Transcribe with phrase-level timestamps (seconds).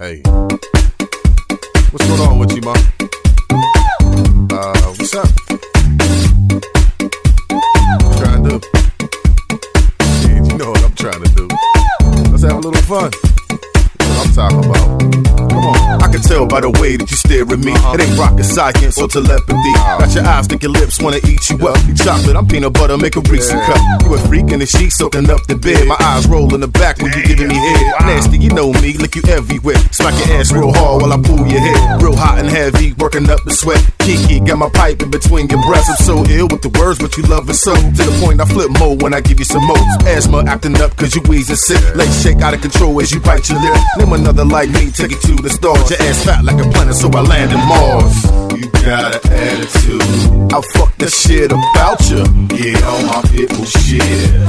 [0.00, 0.22] Hey,
[1.90, 2.72] what's going on with you, ma?
[4.50, 5.28] Uh, what's up?
[8.00, 8.60] What trying to do?
[10.22, 11.46] Shit, you know what I'm trying to do.
[12.30, 13.10] Let's have a little fun.
[13.98, 14.79] That's what I'm talking about.
[16.40, 17.72] Tell by the way that you stare at me.
[17.72, 17.94] Uh-huh.
[17.94, 19.72] It ain't rocket science or telepathy.
[20.00, 21.76] Got your eyes, your lips wanna eat you up.
[21.86, 23.60] You chocolate, I'm peanut butter, make a Reese Yeah.
[23.66, 23.80] cup.
[24.02, 25.86] You a freak in the sheets, soaking up the bed.
[25.86, 27.84] My eyes roll in the back when you giving me head.
[28.06, 29.76] Nasty, you know me, lick you everywhere.
[29.90, 31.98] Smack your ass real hard while I pull your hair.
[31.98, 33.82] Real hot and heavy, working up the sweat.
[33.98, 35.90] Kiki, got my pipe in between your breasts.
[35.90, 37.74] I'm so ill with the words, but you love it so.
[37.74, 39.76] To the point I flip more when I give you some more.
[40.06, 41.82] Asthma acting up cause you wheezing sick.
[41.94, 43.76] Legs shake out of control as you bite your lip.
[43.98, 45.90] Name another like me, take it to the stars.
[45.90, 48.16] Your ass fat like a planet, so I land in Mars.
[48.60, 50.02] You got an attitude.
[50.52, 52.22] I fuck the shit about you.
[52.60, 54.02] Yeah, on my pitbull shit.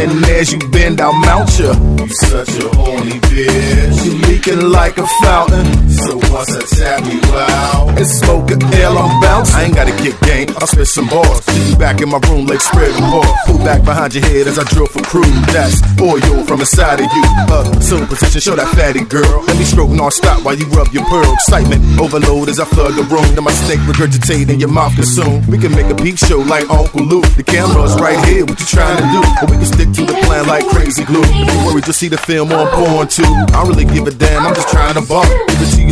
[0.00, 1.72] And as you bend, I'll mount you.
[1.98, 4.04] You such a horny bitch.
[4.04, 5.66] You leaking like a fountain.
[5.98, 9.56] So once I tap you out, And smoke a L, I'm bouncing.
[9.56, 11.42] I ain't gotta kick game, I'll spit some bars.
[11.68, 13.26] You back in my room, legs spread apart.
[13.46, 15.26] Pull back behind your head as I drill for crude.
[15.50, 17.24] That's oil from inside of you.
[17.50, 19.42] Uh, so position, show that fatty girl.
[19.46, 21.32] Let me stroke non-stop while you rub your pearl.
[21.34, 23.26] Excitement overload as I flood the room.
[23.34, 25.44] Then my snake regurgitate in your mouth consume.
[25.50, 27.26] We can make a peep show like Uncle Luke.
[27.34, 29.20] The camera's right here, what you trying to do?
[29.42, 31.26] Or we can stick to the plan like crazy glue.
[31.26, 33.26] You worried to see the film on porn too.
[33.50, 35.26] I don't really give a damn, I'm just trying to bump.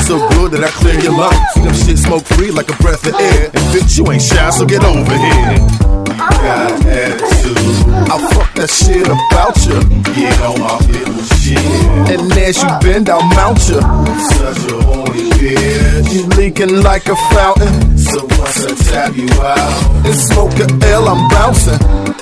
[0.06, 1.34] Give it to you so good that I clear your lungs.
[1.54, 3.46] See them shit smoke free like a breath of air.
[3.46, 5.58] And bitch, you ain't shy, so get over here.
[6.14, 7.58] got attitude.
[8.06, 9.82] I'll fuck that shit about you.
[10.14, 11.58] Yeah, on my pitbull shit.
[12.06, 13.82] And as you bend, I'll mount you.
[14.38, 16.14] Such a horny bitch.
[16.14, 17.98] You leaking like a fountain.
[17.98, 22.16] So once I tap you out, And smoke a L, I'm bouncing.